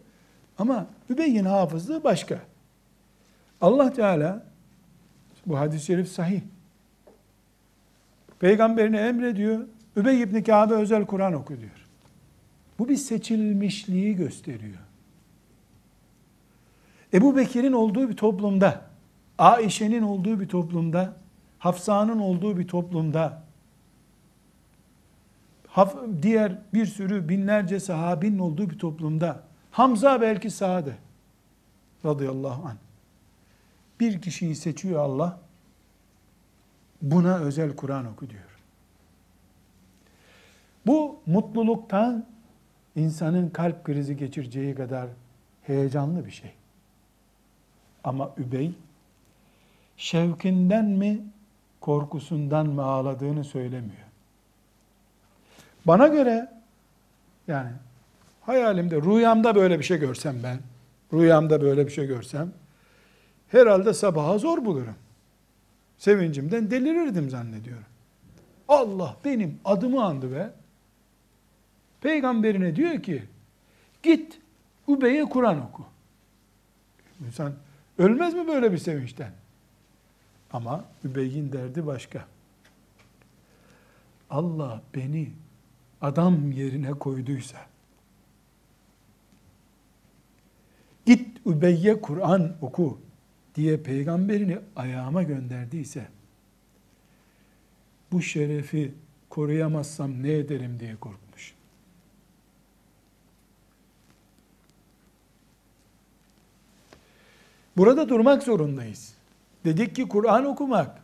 Ama 0.57 0.87
Übey'in 1.09 1.45
hafızlığı 1.45 2.03
başka. 2.03 2.39
Allah 3.61 3.93
Teala 3.93 4.45
bu 5.45 5.59
hadis-i 5.59 5.85
şerif 5.85 6.07
sahih. 6.07 6.41
Peygamberine 8.39 8.99
emrediyor. 8.99 9.65
Übey 9.95 10.21
ibn 10.21 10.41
Kâbe 10.41 10.73
özel 10.73 11.05
Kur'an 11.05 11.33
oku 11.33 11.57
diyor. 11.57 11.87
Bu 12.79 12.89
bir 12.89 12.95
seçilmişliği 12.95 14.15
gösteriyor. 14.15 14.88
Ebu 17.13 17.37
Bekir'in 17.37 17.73
olduğu 17.73 18.09
bir 18.09 18.17
toplumda, 18.17 18.81
Aişe'nin 19.37 20.01
olduğu 20.01 20.39
bir 20.39 20.47
toplumda, 20.47 21.13
Hafsa'nın 21.59 22.19
olduğu 22.19 22.57
bir 22.57 22.67
toplumda, 22.67 23.43
diğer 26.21 26.57
bir 26.73 26.85
sürü 26.85 27.29
binlerce 27.29 27.79
sahabinin 27.79 28.39
olduğu 28.39 28.69
bir 28.69 28.79
toplumda, 28.79 29.43
Hamza 29.71 30.21
belki 30.21 30.49
sağdı 30.51 30.97
radıyallahu 32.05 32.67
anh. 32.67 32.77
Bir 33.99 34.21
kişiyi 34.21 34.55
seçiyor 34.55 34.99
Allah, 34.99 35.39
buna 37.01 37.37
özel 37.37 37.75
Kur'an 37.75 38.05
oku 38.05 38.29
diyor. 38.29 38.43
Bu 40.87 41.19
mutluluktan 41.25 42.25
insanın 42.95 43.49
kalp 43.49 43.83
krizi 43.83 44.17
geçireceği 44.17 44.75
kadar 44.75 45.07
heyecanlı 45.61 46.25
bir 46.25 46.31
şey. 46.31 46.58
Ama 48.03 48.31
Übey 48.37 48.71
şevkinden 49.97 50.85
mi 50.85 51.21
korkusundan 51.81 52.67
mı 52.67 52.83
ağladığını 52.83 53.43
söylemiyor. 53.43 54.07
Bana 55.85 56.07
göre 56.07 56.51
yani 57.47 57.71
hayalimde 58.41 59.01
rüyamda 59.01 59.55
böyle 59.55 59.79
bir 59.79 59.83
şey 59.83 59.97
görsem 59.97 60.43
ben 60.43 60.59
rüyamda 61.13 61.61
böyle 61.61 61.87
bir 61.87 61.91
şey 61.91 62.07
görsem 62.07 62.51
herhalde 63.47 63.93
sabaha 63.93 64.37
zor 64.37 64.65
bulurum. 64.65 64.95
Sevincimden 65.97 66.71
delirirdim 66.71 67.29
zannediyorum. 67.29 67.85
Allah 68.67 69.17
benim 69.25 69.59
adımı 69.65 70.03
andı 70.05 70.31
ve 70.31 70.49
peygamberine 72.01 72.75
diyor 72.75 73.03
ki 73.03 73.23
git 74.03 74.39
Ubey'e 74.87 75.25
Kur'an 75.25 75.69
oku. 75.69 75.85
İnsan 77.25 77.53
ölmez 77.99 78.33
mi 78.33 78.47
böyle 78.47 78.71
bir 78.71 78.77
sevinçten? 78.77 79.31
Ama 80.53 80.85
Übey'in 81.03 81.51
derdi 81.51 81.85
başka. 81.85 82.27
Allah 84.29 84.81
beni 84.95 85.31
adam 86.01 86.51
yerine 86.51 86.91
koyduysa, 86.91 87.57
git 91.05 91.37
Übeyye 91.45 92.01
Kur'an 92.01 92.55
oku 92.61 92.99
diye 93.55 93.77
peygamberini 93.77 94.59
ayağıma 94.75 95.23
gönderdiyse, 95.23 96.07
bu 98.11 98.21
şerefi 98.21 98.93
koruyamazsam 99.29 100.23
ne 100.23 100.31
ederim 100.31 100.79
diye 100.79 100.95
korkmuş. 100.95 101.28
Burada 107.79 108.09
durmak 108.09 108.43
zorundayız. 108.43 109.13
Dedik 109.65 109.95
ki 109.95 110.07
Kur'an 110.07 110.45
okumak. 110.45 111.01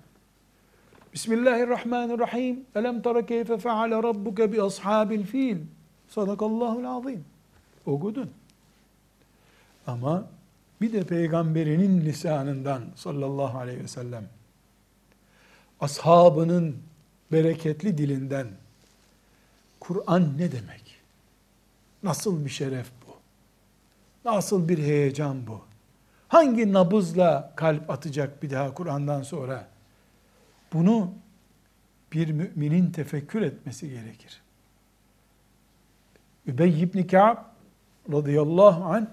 Bismillahirrahmanirrahim. 1.14 2.66
Elem 2.76 3.02
tara 3.02 3.26
keyfe 3.26 3.58
feale 3.58 3.96
rabbuke 3.96 4.54
bi 4.54 4.62
ashabil 4.62 5.24
fil. 5.24 5.58
Sadakallahul 6.10 6.84
azim. 6.84 7.26
Okudun. 7.86 8.30
Ama 9.88 10.28
bir 10.82 10.94
de 10.94 11.04
peygamberinin 11.04 12.02
lisanından 12.02 12.84
sallallahu 12.96 13.58
aleyhi 13.58 13.80
ve 13.80 13.88
sellem 13.88 14.24
ashabının 15.80 16.78
bereketli 17.32 17.98
dilinden 17.98 18.48
Kur'an 19.80 20.38
ne 20.38 20.52
demek? 20.52 21.00
Nasıl 22.04 22.46
bir 22.46 22.50
şeref 22.50 22.88
bu? 23.08 23.12
Nasıl 24.30 24.70
bir 24.70 24.78
heyecan 24.78 25.48
bu? 25.48 25.75
Hangi 26.28 26.74
nabızla 26.74 27.54
kalp 27.56 27.90
atacak 27.90 28.44
bir 28.44 28.50
daha 28.50 28.74
Kur'an'dan 28.74 29.24
sonra? 29.24 29.68
Bunu 30.74 31.14
bir 32.14 32.32
müminin 32.32 32.92
tefekkür 32.92 33.42
etmesi 33.42 33.90
gerekir. 33.90 34.42
Übey 36.48 36.82
ibn 36.82 37.08
Ka'b 37.08 37.38
radıyallahu 38.12 38.84
anh 38.86 39.06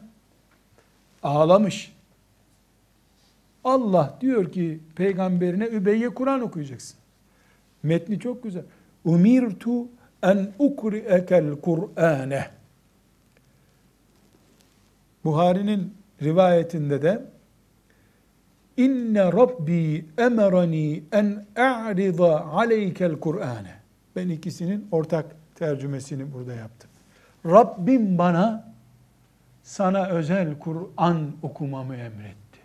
ağlamış. 1.22 1.96
Allah 3.64 4.18
diyor 4.20 4.52
ki 4.52 4.80
peygamberine 4.96 5.64
Übey'e 5.64 6.08
Kur'an 6.08 6.40
okuyacaksın. 6.40 6.98
Metni 7.82 8.20
çok 8.20 8.42
güzel. 8.42 8.64
Umirtu 9.04 9.88
en 10.22 10.52
ukri'ekel 10.58 11.60
Kur'ane. 11.60 12.50
Buhari'nin 15.24 15.94
rivayetinde 16.22 17.02
de 17.02 17.22
İnne 18.76 19.32
Rabbi 19.32 20.06
emerani 20.18 21.04
en 21.12 21.46
a'rida 21.56 22.46
aleykel 22.46 23.20
Kur'ane. 23.20 23.74
Ben 24.16 24.28
ikisinin 24.28 24.88
ortak 24.90 25.26
tercümesini 25.54 26.32
burada 26.32 26.54
yaptım. 26.54 26.90
Rabbim 27.46 28.18
bana 28.18 28.72
sana 29.62 30.06
özel 30.06 30.58
Kur'an 30.58 31.32
okumamı 31.42 31.96
emretti. 31.96 32.58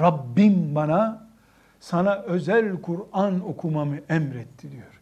Rabbim 0.00 0.74
bana 0.74 1.26
sana 1.80 2.14
özel 2.14 2.80
Kur'an 2.80 3.48
okumamı 3.48 3.96
emretti 4.08 4.72
diyor. 4.72 5.00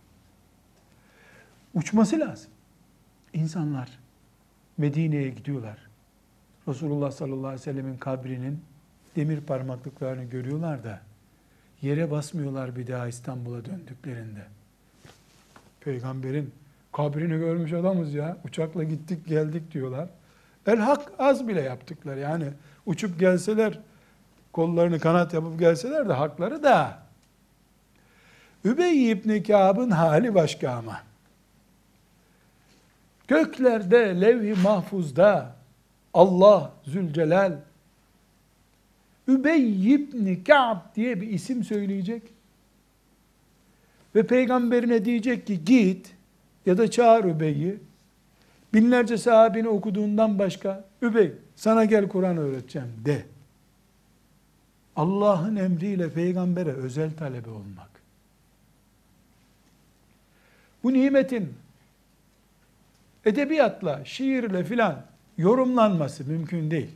Uçması 1.75 2.21
lazım. 2.21 2.51
İnsanlar 3.33 3.89
Medine'ye 4.79 5.29
gidiyorlar. 5.31 5.84
Resulullah 6.69 7.11
sallallahu 7.11 7.47
aleyhi 7.47 7.61
ve 7.61 7.65
sellemin 7.65 7.97
kabrinin 7.97 8.61
demir 9.17 9.41
parmaklıklarını 9.41 10.25
görüyorlar 10.25 10.85
da 10.85 11.01
yere 11.83 12.11
basmıyorlar 12.11 12.77
bir 12.77 12.87
daha 12.87 13.09
İstanbul'a 13.09 13.65
döndüklerinde. 13.65 14.47
Peygamberin 15.81 16.53
kabrini 16.93 17.39
görmüş 17.39 17.73
adamız 17.73 18.15
ya. 18.15 18.37
Uçakla 18.45 18.85
gittik 18.85 19.27
geldik 19.27 19.73
diyorlar. 19.73 20.09
El 20.67 20.79
hak 20.79 21.13
az 21.19 21.49
bile 21.49 21.61
yaptıkları 21.61 22.21
yani 22.21 22.47
uçup 22.87 23.21
gelseler 23.21 23.79
kollarını 24.53 25.01
kanat 25.01 25.35
yapıp 25.35 25.59
gelseler 25.59 26.09
de 26.09 26.13
hakları 26.13 26.63
da. 26.63 26.99
Übey 28.65 29.11
ibn 29.11 29.43
Kâb'ın 29.43 29.91
hali 29.91 30.35
başka 30.35 30.71
ama. 30.71 31.01
Göklerde, 33.29 34.21
levh-i 34.21 34.63
mahfuzda 34.63 35.57
Allah 36.15 36.73
Zülcelal 36.85 37.61
Übey 39.29 39.95
ibn 39.95 40.45
Ka'b 40.45 40.97
diye 40.97 41.21
bir 41.21 41.29
isim 41.29 41.65
söyleyecek. 41.65 42.23
Ve 44.15 44.27
peygamberine 44.27 45.05
diyecek 45.05 45.47
ki 45.47 45.65
git 45.65 46.15
ya 46.67 46.79
da 46.79 46.91
çağır 46.91 47.25
Übey'i. 47.25 47.79
Binlerce 48.75 49.19
sahabini 49.19 49.69
okuduğundan 49.69 50.39
başka 50.39 50.85
Übey 51.03 51.33
sana 51.57 51.85
gel 51.85 52.09
Kur'an 52.09 52.37
öğreteceğim 52.37 52.93
de. 53.05 53.25
Allah'ın 54.97 55.57
emriyle 55.57 56.11
peygambere 56.11 56.73
özel 56.73 57.17
talebe 57.17 57.51
olmak. 57.51 57.91
Bu 60.83 60.93
nimetin 60.93 61.55
edebiyatla, 63.25 64.05
şiirle 64.05 64.65
filan 64.65 65.14
yorumlanması 65.39 66.25
mümkün 66.25 66.71
değil. 66.71 66.91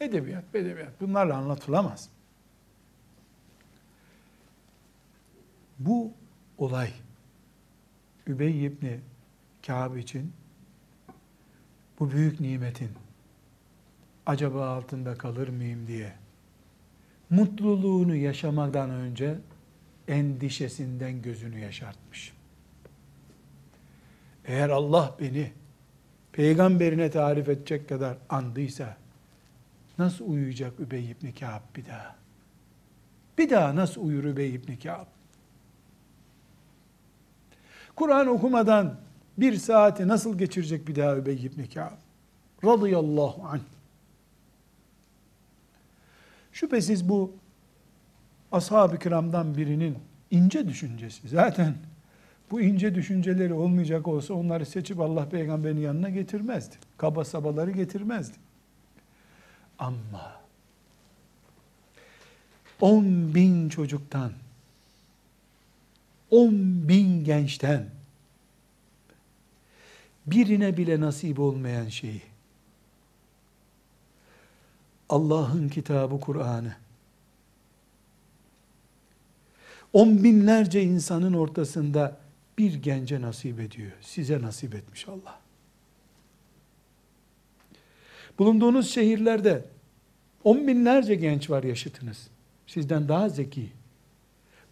Edebiyat, 0.00 0.54
edebiyat 0.54 1.00
bunlarla 1.00 1.36
anlatılamaz. 1.36 2.08
Bu 5.78 6.12
olay 6.58 6.90
Übey 8.26 8.64
ibni 8.64 9.00
Kâb 9.66 9.96
için 9.96 10.32
bu 12.00 12.10
büyük 12.10 12.40
nimetin 12.40 12.90
acaba 14.26 14.68
altında 14.68 15.14
kalır 15.14 15.48
mıyım 15.48 15.86
diye 15.86 16.12
mutluluğunu 17.30 18.14
yaşamadan 18.14 18.90
önce 18.90 19.38
endişesinden 20.08 21.22
gözünü 21.22 21.58
yaşartmış. 21.58 22.32
Eğer 24.44 24.68
Allah 24.68 25.16
beni 25.20 25.52
peygamberine 26.32 27.10
tarif 27.10 27.48
edecek 27.48 27.88
kadar 27.88 28.16
andıysa 28.28 28.96
nasıl 29.98 30.28
uyuyacak 30.28 30.80
Übey 30.80 31.10
ibn 31.10 31.32
Kâb 31.32 31.76
bir 31.76 31.86
daha? 31.86 32.16
Bir 33.38 33.50
daha 33.50 33.76
nasıl 33.76 34.04
uyur 34.04 34.24
Übey 34.24 34.54
ibn 34.54 34.76
Kâb? 34.76 35.06
Kur'an 37.96 38.26
okumadan 38.26 38.96
bir 39.38 39.56
saati 39.56 40.08
nasıl 40.08 40.38
geçirecek 40.38 40.88
bir 40.88 40.96
daha 40.96 41.16
Übey 41.16 41.44
ibn 41.46 41.62
Ka'b? 41.74 41.96
Radıyallahu 42.64 43.46
anh. 43.46 43.60
Şüphesiz 46.52 47.08
bu 47.08 47.32
ashab-ı 48.52 48.98
kiramdan 48.98 49.56
birinin 49.56 49.98
ince 50.30 50.68
düşüncesi. 50.68 51.28
Zaten 51.28 51.74
bu 52.50 52.60
ince 52.60 52.94
düşünceleri 52.94 53.52
olmayacak 53.52 54.08
olsa 54.08 54.34
onları 54.34 54.66
seçip 54.66 55.00
Allah 55.00 55.28
peygamberin 55.28 55.80
yanına 55.80 56.10
getirmezdi. 56.10 56.76
Kaba 56.96 57.24
sabaları 57.24 57.70
getirmezdi. 57.70 58.36
Ama 59.78 60.40
10 62.80 63.34
bin 63.34 63.68
çocuktan 63.68 64.32
10 66.30 66.52
bin 66.88 67.24
gençten 67.24 67.86
birine 70.26 70.76
bile 70.76 71.00
nasip 71.00 71.38
olmayan 71.38 71.88
şeyi 71.88 72.22
Allah'ın 75.08 75.68
kitabı 75.68 76.20
Kur'an'ı 76.20 76.76
on 79.92 80.24
binlerce 80.24 80.82
insanın 80.82 81.32
ortasında 81.32 82.16
bir 82.58 82.74
gence 82.74 83.20
nasip 83.20 83.60
ediyor. 83.60 83.92
Size 84.00 84.42
nasip 84.42 84.74
etmiş 84.74 85.08
Allah. 85.08 85.40
Bulunduğunuz 88.38 88.90
şehirlerde 88.90 89.64
on 90.44 90.68
binlerce 90.68 91.14
genç 91.14 91.50
var 91.50 91.62
yaşıtınız. 91.62 92.28
Sizden 92.66 93.08
daha 93.08 93.28
zeki. 93.28 93.68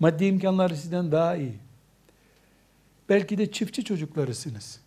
Maddi 0.01 0.25
imkanları 0.25 0.77
sizden 0.77 1.13
daha 1.13 1.37
iyi. 1.37 1.55
Belki 3.09 3.39
de 3.39 3.53
çiftçi 3.53 3.85
çocuklarısınız. 3.85 4.81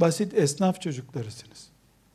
Basit 0.00 0.34
esnaf 0.34 0.80
çocuklarısınız. 0.80 1.68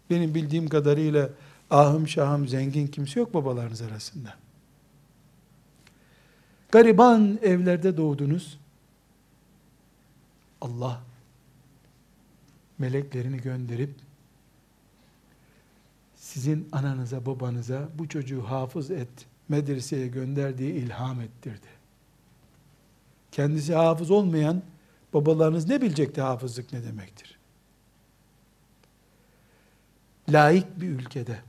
Benim 0.10 0.36
bildiğim 0.36 0.69
kadarıyla 0.69 1.29
ahım 1.69 2.08
şahım 2.08 2.47
zengin 2.47 2.88
kimse 2.88 3.19
yok 3.19 3.34
babalarınız 3.34 3.82
arasında. 3.82 4.34
Gariban 6.71 7.39
evlerde 7.43 7.97
doğdunuz. 7.97 8.58
Allah 10.61 11.01
meleklerini 12.77 13.37
gönderip 13.37 13.95
sizin 16.15 16.69
ananıza 16.71 17.25
babanıza 17.25 17.89
bu 17.95 18.07
çocuğu 18.09 18.43
hafız 18.43 18.91
et, 18.91 19.09
medreseye 19.49 20.07
gönder 20.07 20.57
diye 20.57 20.71
ilham 20.71 21.21
ettirdi. 21.21 21.67
Kendisi 23.31 23.75
hafız 23.75 24.11
olmayan 24.11 24.61
babalarınız 25.13 25.67
ne 25.67 25.81
bilecekti 25.81 26.21
hafızlık 26.21 26.73
ne 26.73 26.83
demektir? 26.83 27.39
Laik 30.29 30.81
bir 30.81 30.89
ülkede, 30.89 31.39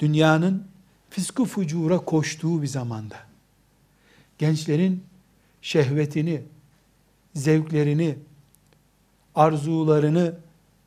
dünyanın 0.00 0.66
fisku 1.10 1.44
fucura 1.44 1.98
koştuğu 1.98 2.62
bir 2.62 2.66
zamanda, 2.66 3.16
gençlerin 4.38 5.04
şehvetini, 5.62 6.42
zevklerini, 7.34 8.18
arzularını 9.34 10.34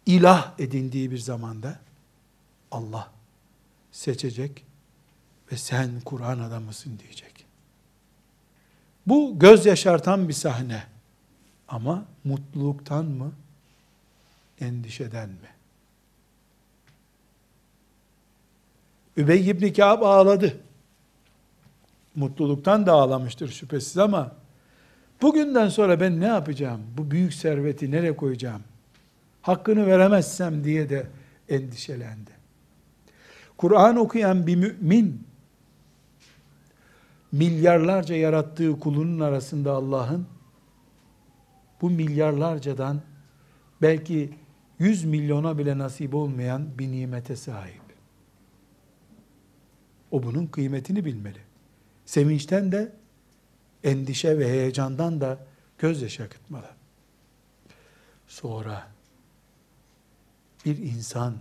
ilah 0.05 0.53
edindiği 0.59 1.11
bir 1.11 1.17
zamanda 1.17 1.79
Allah 2.71 3.11
seçecek 3.91 4.63
ve 5.51 5.57
sen 5.57 6.01
Kur'an 6.05 6.39
adamısın 6.39 6.99
diyecek. 6.99 7.45
Bu 9.07 9.39
göz 9.39 9.65
yaşartan 9.65 10.27
bir 10.27 10.33
sahne. 10.33 10.83
Ama 11.67 12.05
mutluluktan 12.23 13.05
mı? 13.05 13.31
Endişeden 14.59 15.29
mi? 15.29 15.49
Übey 19.17 19.49
ibn 19.49 19.73
Kâb 19.73 20.01
ağladı. 20.01 20.57
Mutluluktan 22.15 22.85
da 22.85 22.93
ağlamıştır 22.93 23.51
şüphesiz 23.51 23.97
ama 23.97 24.35
bugünden 25.21 25.69
sonra 25.69 25.99
ben 25.99 26.19
ne 26.19 26.25
yapacağım? 26.25 26.81
Bu 26.97 27.11
büyük 27.11 27.33
serveti 27.33 27.91
nereye 27.91 28.15
koyacağım? 28.15 28.61
Hakkını 29.41 29.87
veremezsem 29.87 30.63
diye 30.63 30.89
de 30.89 31.07
endişelendi. 31.49 32.31
Kur'an 33.57 33.95
okuyan 33.95 34.47
bir 34.47 34.55
mümin 34.55 35.27
milyarlarca 37.31 38.15
yarattığı 38.15 38.79
kulunun 38.79 39.19
arasında 39.19 39.71
Allah'ın 39.71 40.27
bu 41.81 41.89
milyarlarcadan 41.89 43.01
belki 43.81 44.33
yüz 44.79 45.03
milyona 45.03 45.57
bile 45.57 45.77
nasip 45.77 46.15
olmayan 46.15 46.77
bir 46.79 46.91
nimete 46.91 47.35
sahip. 47.35 47.81
O 50.11 50.23
bunun 50.23 50.47
kıymetini 50.47 51.05
bilmeli. 51.05 51.39
Sevinçten 52.05 52.71
de, 52.71 52.91
endişe 53.83 54.39
ve 54.39 54.49
heyecandan 54.49 55.21
da 55.21 55.39
gözyaşı 55.77 56.23
akıtmalı. 56.23 56.69
Sonra 58.27 58.87
bir 60.65 60.77
insan 60.77 61.37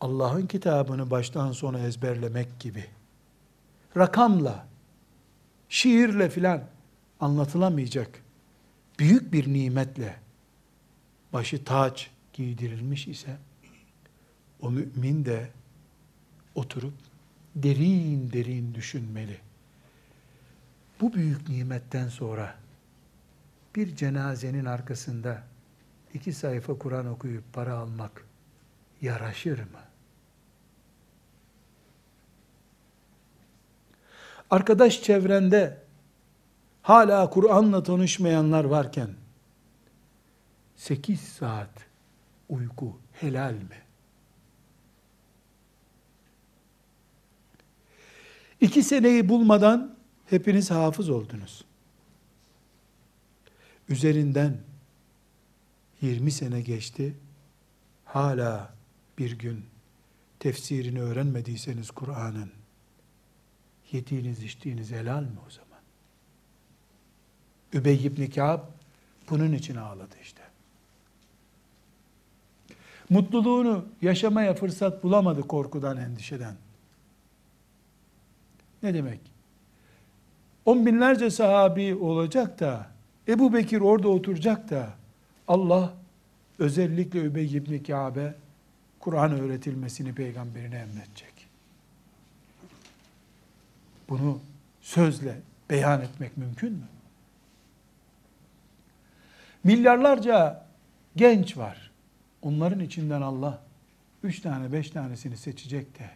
Allah'ın 0.00 0.46
kitabını 0.46 1.10
baştan 1.10 1.52
sona 1.52 1.78
ezberlemek 1.78 2.60
gibi 2.60 2.84
rakamla, 3.96 4.66
şiirle 5.68 6.30
filan 6.30 6.64
anlatılamayacak 7.20 8.22
büyük 8.98 9.32
bir 9.32 9.52
nimetle 9.52 10.16
başı 11.32 11.64
taç 11.64 12.10
giydirilmiş 12.32 13.08
ise 13.08 13.36
o 14.60 14.70
mümin 14.70 15.24
de 15.24 15.50
oturup 16.54 16.94
derin 17.54 18.32
derin 18.32 18.74
düşünmeli. 18.74 19.38
Bu 21.00 21.12
büyük 21.12 21.48
nimetten 21.48 22.08
sonra 22.08 22.54
bir 23.74 23.96
cenazenin 23.96 24.64
arkasında 24.64 25.42
iki 26.14 26.32
sayfa 26.32 26.78
Kur'an 26.78 27.06
okuyup 27.06 27.52
para 27.52 27.74
almak 27.74 28.24
yaraşır 29.02 29.58
mı? 29.58 29.80
Arkadaş 34.50 35.02
çevrende 35.02 35.82
hala 36.82 37.30
Kur'an'la 37.30 37.82
tanışmayanlar 37.82 38.64
varken 38.64 39.10
8 40.76 41.20
saat 41.20 41.86
uyku 42.48 42.98
helal 43.12 43.52
mi? 43.52 43.82
İki 48.60 48.82
seneyi 48.82 49.28
bulmadan 49.28 49.95
hepiniz 50.30 50.70
hafız 50.70 51.10
oldunuz. 51.10 51.64
Üzerinden 53.88 54.60
20 56.02 56.30
sene 56.30 56.60
geçti. 56.60 57.16
Hala 58.04 58.74
bir 59.18 59.38
gün 59.38 59.64
tefsirini 60.38 61.02
öğrenmediyseniz 61.02 61.90
Kur'an'ın 61.90 62.50
yediğiniz 63.92 64.42
içtiğiniz 64.42 64.90
helal 64.90 65.22
mi 65.22 65.38
o 65.46 65.50
zaman? 65.50 65.80
Übey 67.72 68.06
ibn 68.06 68.26
Kâb 68.30 68.60
bunun 69.30 69.52
için 69.52 69.76
ağladı 69.76 70.14
işte. 70.22 70.42
Mutluluğunu 73.10 73.86
yaşamaya 74.02 74.54
fırsat 74.54 75.02
bulamadı 75.04 75.42
korkudan, 75.42 75.96
endişeden. 75.96 76.56
Ne 78.82 78.94
demek? 78.94 79.35
On 80.66 80.86
binlerce 80.86 81.30
sahabi 81.30 81.94
olacak 81.94 82.60
da, 82.60 82.86
Ebu 83.28 83.52
Bekir 83.52 83.80
orada 83.80 84.08
oturacak 84.08 84.70
da, 84.70 84.94
Allah 85.48 85.94
özellikle 86.58 87.18
Übey 87.18 87.56
ibn 87.56 87.78
Kâb'e 87.78 88.34
Kur'an 89.00 89.32
öğretilmesini 89.32 90.14
peygamberine 90.14 90.76
emredecek. 90.76 91.46
Bunu 94.08 94.40
sözle 94.80 95.40
beyan 95.70 96.00
etmek 96.00 96.36
mümkün 96.36 96.72
mü? 96.72 96.88
Milyarlarca 99.64 100.66
genç 101.16 101.56
var. 101.56 101.90
Onların 102.42 102.80
içinden 102.80 103.22
Allah 103.22 103.62
üç 104.22 104.40
tane 104.40 104.72
beş 104.72 104.90
tanesini 104.90 105.36
seçecek 105.36 105.98
de 105.98 106.10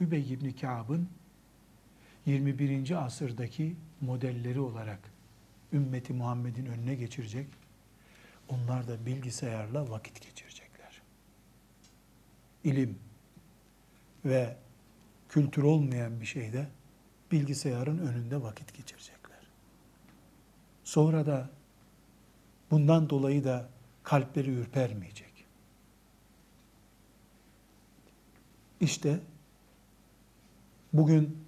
Übey 0.00 0.32
ibn 0.32 0.50
Kâb'ın 0.50 1.08
21. 2.26 3.04
asırdaki 3.04 3.76
modelleri 4.00 4.60
olarak 4.60 5.00
ümmeti 5.72 6.12
Muhammed'in 6.12 6.66
önüne 6.66 6.94
geçirecek. 6.94 7.46
Onlar 8.48 8.88
da 8.88 9.06
bilgisayarla 9.06 9.90
vakit 9.90 10.22
geçirecekler. 10.22 11.02
İlim 12.64 12.98
ve 14.24 14.56
kültür 15.28 15.62
olmayan 15.62 16.20
bir 16.20 16.26
şeyde 16.26 16.68
bilgisayarın 17.32 17.98
önünde 17.98 18.42
vakit 18.42 18.74
geçirecekler. 18.74 19.50
Sonra 20.84 21.26
da 21.26 21.50
bundan 22.70 23.10
dolayı 23.10 23.44
da 23.44 23.68
kalpleri 24.02 24.50
ürpermeyecek. 24.50 25.46
İşte 28.80 29.20
bugün 30.92 31.45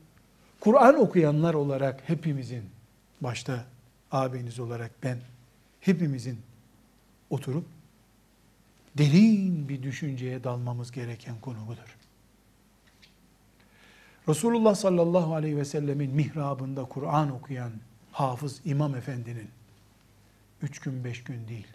Kur'an 0.60 0.94
okuyanlar 1.00 1.54
olarak 1.54 2.08
hepimizin, 2.08 2.64
başta 3.20 3.64
abiniz 4.12 4.58
olarak 4.60 4.90
ben, 5.02 5.18
hepimizin 5.80 6.38
oturup 7.30 7.64
derin 8.98 9.68
bir 9.68 9.82
düşünceye 9.82 10.44
dalmamız 10.44 10.92
gereken 10.92 11.40
konu 11.40 11.66
budur. 11.66 11.96
Resulullah 14.28 14.74
sallallahu 14.74 15.34
aleyhi 15.34 15.56
ve 15.56 15.64
sellemin 15.64 16.10
mihrabında 16.10 16.84
Kur'an 16.84 17.30
okuyan 17.30 17.72
hafız 18.12 18.60
imam 18.64 18.94
efendinin 18.94 19.48
üç 20.62 20.78
gün 20.78 21.04
beş 21.04 21.24
gün 21.24 21.48
değil, 21.48 21.66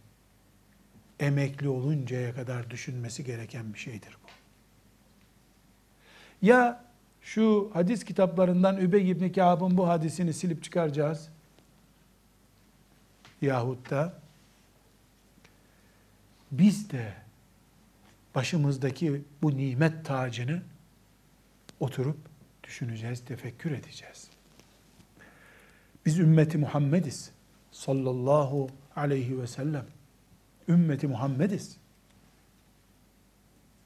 emekli 1.20 1.70
oluncaya 1.70 2.36
kadar 2.36 2.70
düşünmesi 2.70 3.24
gereken 3.24 3.74
bir 3.74 3.80
şeydir 3.80 4.18
bu. 4.24 4.28
Ya 6.42 6.84
şu 7.24 7.72
hadis 7.74 8.04
kitaplarından 8.04 8.78
Übey 8.78 9.10
ibn 9.10 9.30
Kâb'ın 9.30 9.78
bu 9.78 9.88
hadisini 9.88 10.34
silip 10.34 10.64
çıkaracağız. 10.64 11.30
Yahut 13.42 13.90
da 13.90 14.14
biz 16.52 16.92
de 16.92 17.14
başımızdaki 18.36 19.22
bu 19.42 19.58
nimet 19.58 20.06
tacını 20.06 20.62
oturup 21.80 22.18
düşüneceğiz, 22.64 23.26
tefekkür 23.26 23.72
edeceğiz. 23.72 24.30
Biz 26.06 26.20
ümmeti 26.20 26.58
Muhammediz. 26.58 27.32
Sallallahu 27.72 28.70
aleyhi 28.96 29.42
ve 29.42 29.48
sellem. 29.48 29.86
Ümmeti 30.68 31.08
Muhammediz. 31.08 31.78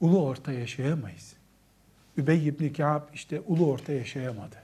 Ulu 0.01 0.25
orta 0.25 0.51
yaşayamayız. 0.51 1.36
Übey 2.17 2.47
ibn 2.47 2.73
Ka'b 2.73 3.13
işte 3.13 3.41
ulu 3.47 3.71
orta 3.71 3.93
yaşayamadı. 3.93 4.55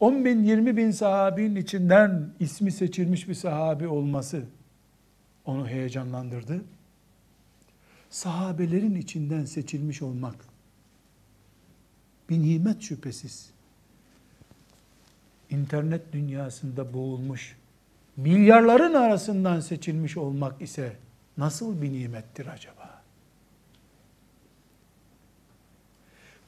10 0.00 0.24
bin, 0.24 0.44
20 0.44 0.76
bin 0.76 0.90
sahabinin 0.90 1.56
içinden 1.56 2.30
ismi 2.40 2.72
seçilmiş 2.72 3.28
bir 3.28 3.34
sahabi 3.34 3.88
olması 3.88 4.44
onu 5.44 5.68
heyecanlandırdı. 5.68 6.64
Sahabelerin 8.10 8.94
içinden 8.94 9.44
seçilmiş 9.44 10.02
olmak 10.02 10.34
bir 12.30 12.42
nimet 12.42 12.82
şüphesiz. 12.82 13.50
İnternet 15.50 16.12
dünyasında 16.12 16.94
boğulmuş, 16.94 17.56
milyarların 18.16 18.94
arasından 18.94 19.60
seçilmiş 19.60 20.16
olmak 20.16 20.62
ise 20.62 20.96
nasıl 21.38 21.82
bir 21.82 21.92
nimettir 21.92 22.46
acaba? 22.46 22.95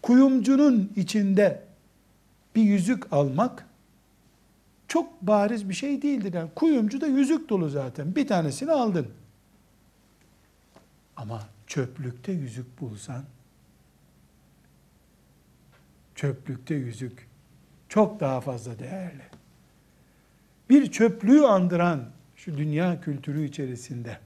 Kuyumcunun 0.09 0.92
içinde 0.97 1.64
bir 2.57 2.62
yüzük 2.62 3.12
almak 3.12 3.66
çok 4.88 5.23
bariz 5.23 5.68
bir 5.68 5.75
şey 5.75 6.03
değildir. 6.03 6.33
Yani 6.33 6.51
kuyumcu 6.55 7.01
da 7.01 7.07
yüzük 7.07 7.49
dolu 7.49 7.68
zaten. 7.68 8.16
Bir 8.16 8.27
tanesini 8.27 8.73
aldın. 8.73 9.07
Ama 11.16 11.42
çöplükte 11.66 12.33
yüzük 12.33 12.81
bulsan, 12.81 13.25
çöplükte 16.14 16.75
yüzük 16.75 17.29
çok 17.88 18.21
daha 18.21 18.40
fazla 18.40 18.79
değerli. 18.79 19.25
Bir 20.71 20.90
çöplüğü 20.90 21.42
andıran 21.42 22.05
şu 22.37 22.59
dünya 22.59 23.01
kültürü 23.01 23.44
içerisinde 23.44 24.18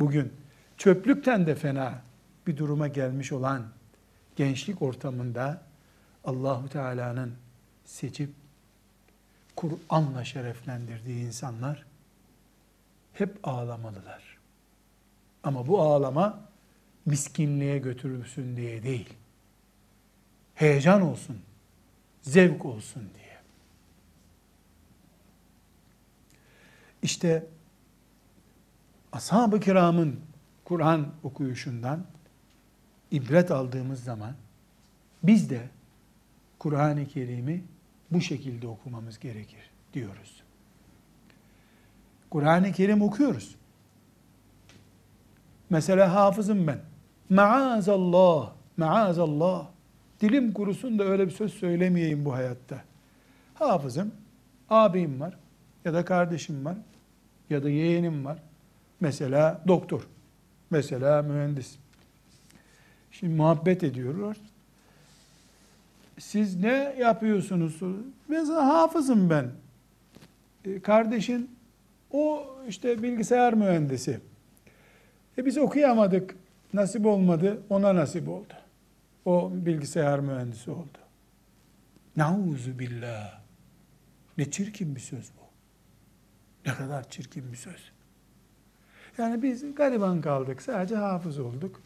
bugün 0.00 0.32
çöplükten 0.76 1.46
de 1.46 1.54
fena 1.54 2.02
bir 2.46 2.56
duruma 2.56 2.88
gelmiş 2.88 3.32
olan 3.32 3.81
gençlik 4.36 4.82
ortamında 4.82 5.62
Allahu 6.24 6.68
Teala'nın 6.68 7.34
seçip 7.84 8.30
Kur'an'la 9.56 10.24
şereflendirdiği 10.24 11.26
insanlar 11.26 11.84
hep 13.12 13.48
ağlamalılar. 13.48 14.38
Ama 15.42 15.66
bu 15.66 15.82
ağlama 15.82 16.40
miskinliğe 17.06 17.78
götürülsün 17.78 18.56
diye 18.56 18.82
değil. 18.82 19.14
Heyecan 20.54 21.02
olsun, 21.02 21.42
zevk 22.22 22.64
olsun 22.64 23.02
diye. 23.14 23.38
İşte 27.02 27.46
ashab-ı 29.12 29.60
kiramın 29.60 30.20
Kur'an 30.64 31.08
okuyuşundan 31.22 32.06
ibret 33.12 33.50
aldığımız 33.50 34.04
zaman 34.04 34.34
biz 35.22 35.50
de 35.50 35.60
Kur'an-ı 36.58 37.06
Kerim'i 37.06 37.64
bu 38.10 38.20
şekilde 38.20 38.66
okumamız 38.66 39.18
gerekir 39.18 39.70
diyoruz. 39.94 40.42
Kur'an-ı 42.30 42.72
Kerim 42.72 43.02
okuyoruz. 43.02 43.54
Mesela 45.70 46.14
hafızım 46.14 46.66
ben. 46.66 46.80
Maazallah, 47.30 48.52
maazallah. 48.76 49.66
Dilim 50.20 50.52
kurusun 50.52 50.98
da 50.98 51.04
öyle 51.04 51.26
bir 51.26 51.32
söz 51.32 51.54
söylemeyeyim 51.54 52.24
bu 52.24 52.34
hayatta. 52.34 52.82
Hafızım, 53.54 54.14
abim 54.70 55.20
var 55.20 55.38
ya 55.84 55.94
da 55.94 56.04
kardeşim 56.04 56.64
var 56.64 56.76
ya 57.50 57.62
da 57.62 57.70
yeğenim 57.70 58.24
var. 58.24 58.38
Mesela 59.00 59.64
doktor, 59.68 60.06
mesela 60.70 61.22
mühendis. 61.22 61.81
Şimdi 63.12 63.34
muhabbet 63.34 63.84
ediyorlar. 63.84 64.36
Siz 66.18 66.56
ne 66.60 66.94
yapıyorsunuz? 66.98 67.80
Mesela 68.28 68.66
hafızım 68.66 69.30
ben. 69.30 69.50
E, 70.64 70.80
kardeşin 70.80 71.50
o 72.10 72.46
işte 72.68 73.02
bilgisayar 73.02 73.54
mühendisi. 73.54 74.20
E 75.38 75.46
biz 75.46 75.58
okuyamadık, 75.58 76.36
nasip 76.74 77.06
olmadı, 77.06 77.62
ona 77.70 77.94
nasip 77.94 78.28
oldu. 78.28 78.54
O 79.24 79.50
bilgisayar 79.54 80.20
mühendisi 80.20 80.70
oldu. 80.70 80.98
Nauzu 82.16 82.78
billah. 82.78 83.40
Ne 84.38 84.50
çirkin 84.50 84.94
bir 84.94 85.00
söz 85.00 85.30
bu. 85.38 85.42
Ne 86.66 86.74
kadar 86.74 87.10
çirkin 87.10 87.52
bir 87.52 87.56
söz. 87.56 87.92
Yani 89.18 89.42
biz 89.42 89.74
gariban 89.74 90.20
kaldık, 90.20 90.62
sadece 90.62 90.96
hafız 90.96 91.38
olduk. 91.38 91.80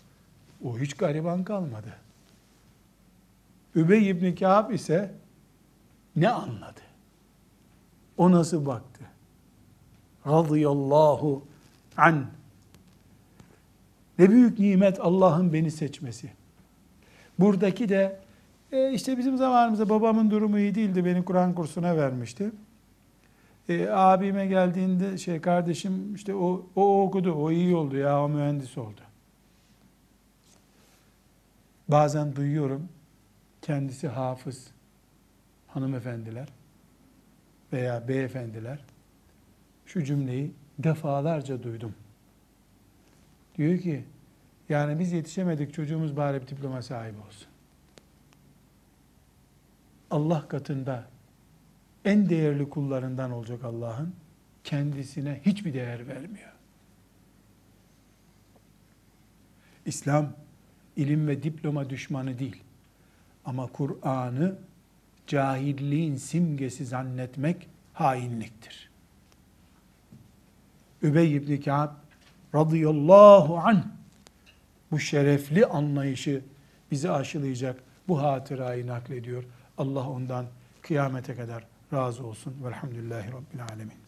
O 0.64 0.78
hiç 0.78 0.94
gariban 0.94 1.44
kalmadı. 1.44 1.96
Übey 3.74 4.10
ibn 4.10 4.34
Kâb 4.34 4.70
ise 4.70 5.14
ne 6.16 6.28
anladı? 6.28 6.80
O 8.16 8.32
nasıl 8.32 8.66
baktı? 8.66 9.04
Radıyallahu 10.26 11.42
an. 11.96 12.26
Ne 14.18 14.30
büyük 14.30 14.58
nimet 14.58 15.00
Allah'ın 15.00 15.52
beni 15.52 15.70
seçmesi. 15.70 16.30
Buradaki 17.38 17.88
de 17.88 18.20
e, 18.72 18.92
işte 18.92 19.18
bizim 19.18 19.36
zamanımızda 19.36 19.88
babamın 19.88 20.30
durumu 20.30 20.58
iyi 20.58 20.74
değildi. 20.74 21.04
Beni 21.04 21.24
Kur'an 21.24 21.54
kursuna 21.54 21.96
vermişti. 21.96 22.50
E, 23.68 23.88
abime 23.88 24.46
geldiğinde 24.46 25.18
şey 25.18 25.40
kardeşim 25.40 26.14
işte 26.14 26.34
o, 26.34 26.66
o 26.76 27.02
okudu, 27.02 27.32
o 27.32 27.50
iyi 27.50 27.76
oldu 27.76 27.96
ya, 27.96 28.24
o 28.24 28.28
mühendis 28.28 28.78
oldu. 28.78 29.00
Bazen 31.88 32.36
duyuyorum, 32.36 32.88
kendisi 33.62 34.08
hafız 34.08 34.66
hanımefendiler 35.66 36.48
veya 37.72 38.08
beyefendiler 38.08 38.78
şu 39.86 40.04
cümleyi 40.04 40.52
defalarca 40.78 41.62
duydum. 41.62 41.94
Diyor 43.58 43.78
ki, 43.78 44.04
yani 44.68 44.98
biz 44.98 45.12
yetişemedik 45.12 45.74
çocuğumuz 45.74 46.16
bari 46.16 46.42
bir 46.42 46.48
diploma 46.48 46.82
sahibi 46.82 47.18
olsun. 47.18 47.48
Allah 50.10 50.48
katında 50.48 51.08
en 52.04 52.28
değerli 52.28 52.70
kullarından 52.70 53.30
olacak 53.30 53.64
Allah'ın 53.64 54.14
kendisine 54.64 55.40
hiçbir 55.46 55.74
değer 55.74 56.08
vermiyor. 56.08 56.52
İslam 59.86 60.32
ilim 60.96 61.28
ve 61.28 61.42
diploma 61.42 61.90
düşmanı 61.90 62.38
değil. 62.38 62.62
Ama 63.44 63.66
Kur'an'ı 63.66 64.56
cahilliğin 65.26 66.16
simgesi 66.16 66.86
zannetmek 66.86 67.68
hainliktir. 67.94 68.90
Übey 71.02 71.36
ibn 71.36 71.56
Ka'b 71.62 71.90
radıyallahu 72.54 73.58
anh 73.58 73.82
bu 74.90 74.98
şerefli 74.98 75.66
anlayışı 75.66 76.42
bizi 76.90 77.10
aşılayacak 77.10 77.82
bu 78.08 78.22
hatırayı 78.22 78.86
naklediyor. 78.86 79.44
Allah 79.78 80.08
ondan 80.08 80.46
kıyamete 80.82 81.34
kadar 81.34 81.66
razı 81.92 82.26
olsun. 82.26 82.54
Velhamdülillahi 82.64 83.28
Rabbil 83.28 83.62
Alemin. 83.72 84.05